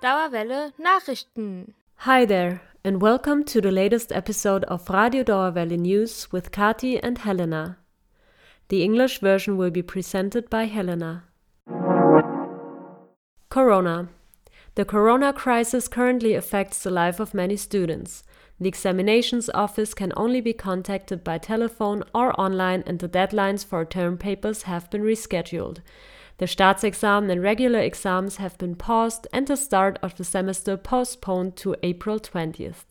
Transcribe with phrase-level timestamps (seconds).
[0.00, 1.74] Dauerwelle Nachrichten.
[1.96, 7.18] Hi there, and welcome to the latest episode of Radio Dauerwelle News with Kati and
[7.18, 7.78] Helena.
[8.68, 11.24] The English version will be presented by Helena.
[13.50, 14.08] Corona.
[14.76, 18.22] The corona crisis currently affects the life of many students.
[18.60, 23.84] The examinations office can only be contacted by telephone or online, and the deadlines for
[23.84, 25.78] term papers have been rescheduled.
[26.38, 31.56] The Staatsexamen and regular exams have been paused, and the start of the semester postponed
[31.56, 32.84] to April 20th.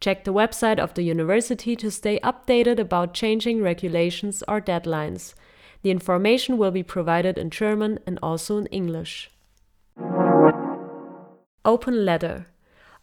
[0.00, 5.34] Check the website of the university to stay updated about changing regulations or deadlines.
[5.82, 9.30] The information will be provided in German and also in English.
[11.64, 12.46] Open letter.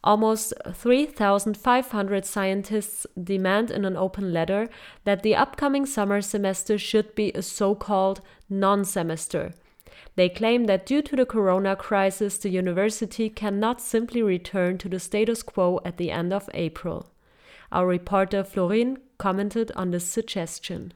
[0.04, 4.70] Almost 3,500 scientists demand in an open letter
[5.04, 9.54] that the upcoming summer semester should be a so called non semester.
[10.16, 15.00] They claim that due to the corona crisis, the university cannot simply return to the
[15.00, 17.12] status quo at the end of April.
[17.72, 20.94] Our reporter Florin commented on this suggestion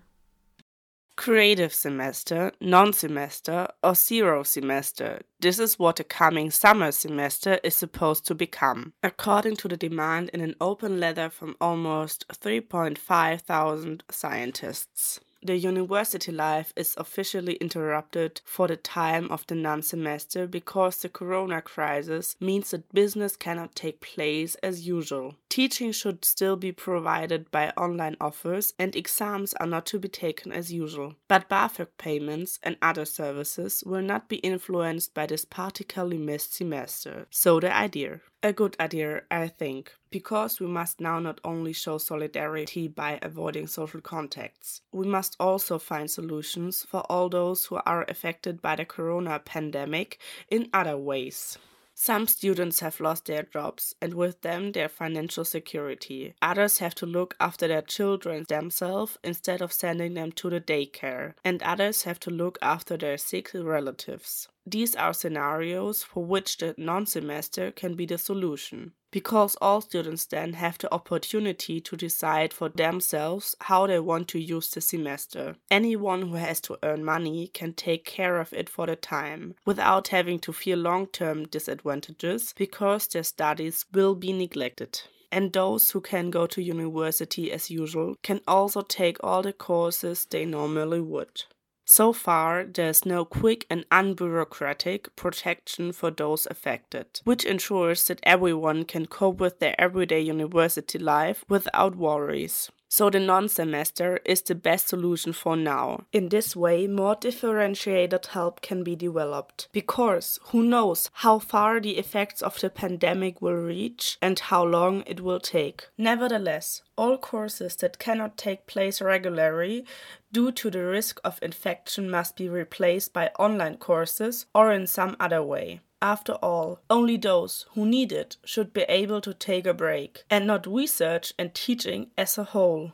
[1.15, 5.21] creative semester, non-semester, or zero semester.
[5.39, 10.29] This is what the coming summer semester is supposed to become, according to the demand
[10.29, 18.41] in an open letter from almost 3.5 thousand scientists the university life is officially interrupted
[18.45, 23.75] for the time of the non semester because the corona crisis means that business cannot
[23.75, 25.35] take place as usual.
[25.49, 30.51] Teaching should still be provided by online offers, and exams are not to be taken
[30.51, 31.15] as usual.
[31.27, 37.27] But BAföG payments and other services will not be influenced by this particularly missed semester.
[37.29, 41.97] So the idea a good idea, I think, because we must now not only show
[41.97, 48.03] solidarity by avoiding social contacts, we must also find solutions for all those who are
[48.09, 51.57] affected by the corona pandemic in other ways.
[51.95, 56.33] Some students have lost their jobs and with them their financial security.
[56.41, 61.33] Others have to look after their children themselves instead of sending them to the daycare,
[61.43, 64.47] and others have to look after their sick relatives.
[64.65, 70.25] These are scenarios for which the non semester can be the solution, because all students
[70.25, 75.55] then have the opportunity to decide for themselves how they want to use the semester.
[75.69, 80.07] Anyone who has to earn money can take care of it for the time, without
[80.07, 84.99] having to feel long term disadvantages because their studies will be neglected
[85.31, 90.25] and those who can go to university as usual can also take all the courses
[90.29, 91.43] they normally would.
[91.93, 98.83] So far, there's no quick and unbureaucratic protection for those affected, which ensures that everyone
[98.85, 102.71] can cope with their everyday university life without worries.
[102.93, 106.05] So the non-semester is the best solution for now.
[106.11, 109.67] In this way, more differentiated help can be developed.
[109.71, 115.01] Because who knows how far the effects of the pandemic will reach and how long
[115.07, 115.87] it will take.
[115.97, 119.87] Nevertheless, all courses that cannot take place regularly
[120.31, 125.15] due to the risk of infection must be replaced by online courses or in some
[125.19, 125.81] other way.
[126.03, 130.45] After all, only those who need it should be able to take a break, and
[130.45, 132.91] not research and teaching as a whole.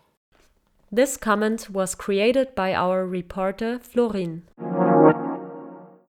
[0.91, 4.43] This comment was created by our reporter Florin.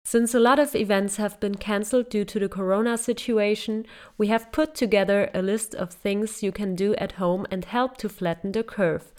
[0.03, 3.85] Since a lot of events have been cancelled due to the corona situation,
[4.17, 7.95] we have put together a list of things you can do at home and help
[7.97, 9.13] to flatten the curve.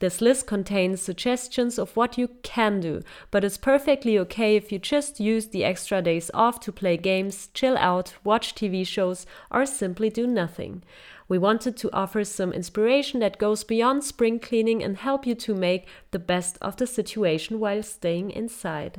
[0.00, 4.78] This list contains suggestions of what you can do, but it's perfectly okay if you
[4.78, 9.66] just use the extra days off to play games, chill out, watch TV shows, or
[9.66, 10.84] simply do nothing.
[11.26, 15.54] We wanted to offer some inspiration that goes beyond spring cleaning and help you to
[15.54, 18.98] make the best of the situation while staying inside.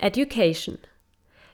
[0.00, 0.78] Education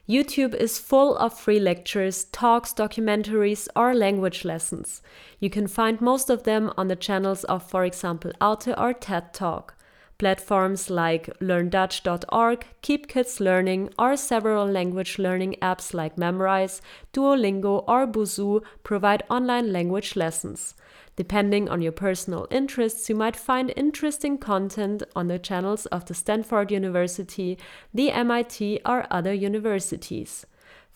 [0.07, 5.01] YouTube is full of free lectures, talks, documentaries, or language lessons.
[5.39, 9.33] You can find most of them on the channels of, for example, Arte or TED
[9.33, 9.76] Talk.
[10.19, 16.81] Platforms like LearnDutch.org, Keep Kids Learning, or several language learning apps like Memrise,
[17.13, 20.73] Duolingo, or Busuu provide online language lessons.
[21.17, 26.15] Depending on your personal interests, you might find interesting content on the channels of the
[26.15, 27.57] Stanford University,
[27.93, 30.47] the MIT, or other universities.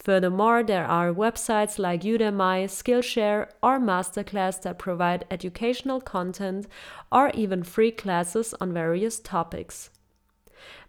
[0.04, 6.66] Furthermore, there are websites like Udemy, Skillshare, or Masterclass that provide educational content
[7.12, 9.92] or even free classes on various topics.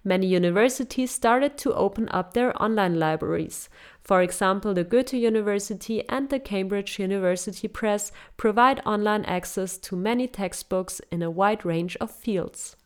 [0.02, 3.68] Many universities started to open up their online libraries.
[4.02, 10.26] For example, the Goethe University and the Cambridge University Press provide online access to many
[10.26, 12.76] textbooks in a wide range of fields.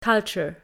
[0.00, 0.58] Culture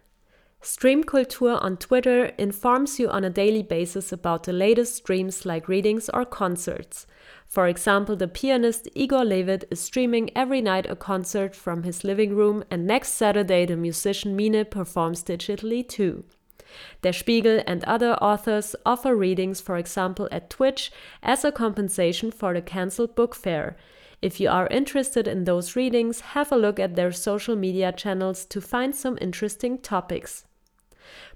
[0.62, 6.08] Streamkultur on Twitter informs you on a daily basis about the latest streams like readings
[6.14, 7.04] or concerts.
[7.48, 12.36] For example, the pianist Igor Levit is streaming every night a concert from his living
[12.36, 16.22] room, and next Saturday, the musician Mine performs digitally too.
[17.02, 20.92] Der Spiegel and other authors offer readings, for example, at Twitch,
[21.24, 23.76] as a compensation for the cancelled book fair.
[24.22, 28.44] If you are interested in those readings, have a look at their social media channels
[28.46, 30.44] to find some interesting topics.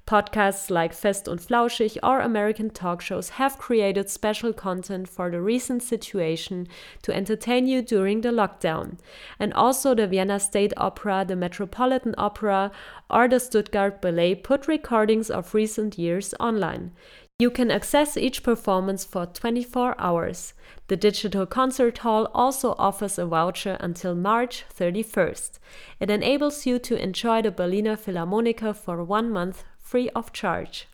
[0.06, 5.40] Podcasts like Fest und Flauschig or American talk shows have created special content for the
[5.40, 6.68] recent situation
[7.02, 8.98] to entertain you during the lockdown.
[9.40, 12.70] And also the Vienna State Opera, the Metropolitan Opera,
[13.10, 16.92] or the Stuttgart Ballet put recordings of recent years online.
[17.40, 20.54] You can access each performance for 24 hours.
[20.86, 25.58] The Digital Concert Hall also offers a voucher until March 31st.
[25.98, 30.88] It enables you to enjoy the Berliner Philharmoniker for one month free of charge.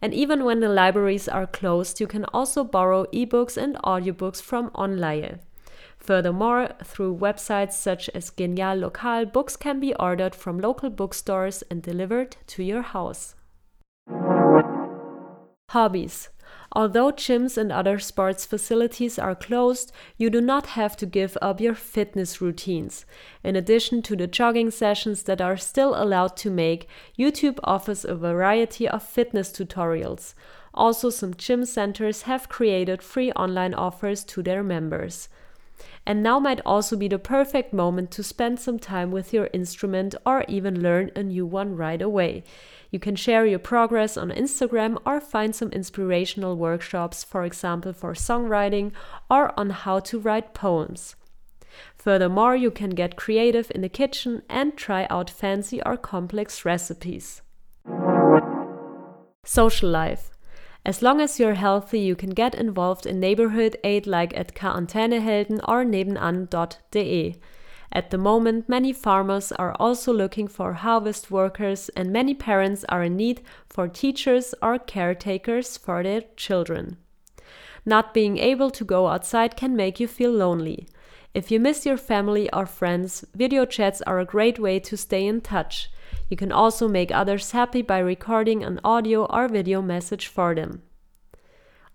[0.00, 4.70] And even when the libraries are closed, you can also borrow ebooks and audiobooks from
[4.70, 5.40] Onleihe.
[5.98, 11.82] Furthermore, through websites such as Genial Lokal, books can be ordered from local bookstores and
[11.82, 13.34] delivered to your house.
[15.68, 16.30] Hobbies.
[16.72, 21.60] Although gyms and other sports facilities are closed, you do not have to give up
[21.60, 23.04] your fitness routines.
[23.42, 26.88] In addition to the jogging sessions that are still allowed to make,
[27.18, 30.34] YouTube offers a variety of fitness tutorials.
[30.72, 35.28] Also, some gym centers have created free online offers to their members.
[36.06, 40.14] And now might also be the perfect moment to spend some time with your instrument
[40.24, 42.44] or even learn a new one right away.
[42.90, 48.14] You can share your progress on Instagram or find some inspirational workshops, for example, for
[48.14, 48.92] songwriting
[49.30, 51.14] or on how to write poems.
[51.96, 57.42] Furthermore, you can get creative in the kitchen and try out fancy or complex recipes.
[59.44, 60.30] Social life.
[60.84, 65.60] As long as you're healthy, you can get involved in neighborhood aid like at Quarantänehelden
[65.68, 67.36] or nebenan.de.
[67.92, 73.02] At the moment, many farmers are also looking for harvest workers, and many parents are
[73.02, 76.96] in need for teachers or caretakers for their children.
[77.84, 80.86] Not being able to go outside can make you feel lonely.
[81.34, 85.26] If you miss your family or friends, video chats are a great way to stay
[85.26, 85.90] in touch.
[86.30, 90.82] You can also make others happy by recording an audio or video message for them.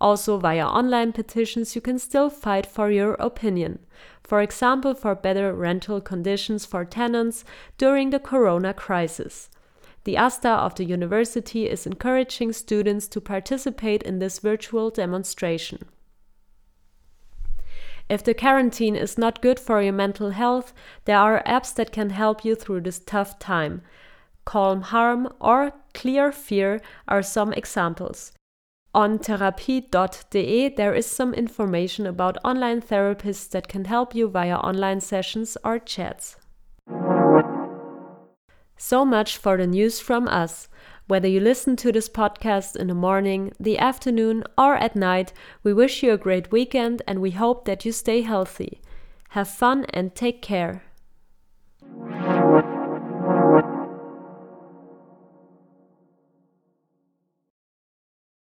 [0.02, 3.80] Also, via online petitions, you can still fight for your opinion.
[4.24, 7.46] For example, for better rental conditions for tenants
[7.78, 9.50] during the corona crisis.
[10.04, 15.86] The AStA of the university is encouraging students to participate in this virtual demonstration.
[18.10, 20.74] If the quarantine is not good for your mental health,
[21.06, 23.82] there are apps that can help you through this tough time.
[24.46, 28.32] Calm Harm or Clear Fear are some examples.
[28.94, 35.02] On therapie.de, there is some information about online therapists that can help you via online
[35.02, 36.38] sessions or chats.
[38.78, 40.70] So much for the news from us.
[41.08, 45.34] Whether you listen to this podcast in the morning, the afternoon, or at night,
[45.64, 48.82] we wish you a great weekend and we hope that you stay healthy.
[49.30, 50.84] Have fun and take care.